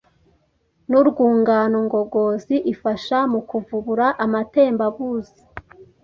n’urwungano 0.89 1.77
ngogozi 1.85 2.55
ifasha 2.73 3.17
mu 3.31 3.39
kuvubura 3.49 4.07
amatembabuzi, 4.25 5.41